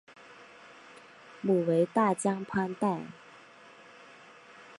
[1.41, 3.01] 母为大江磐代。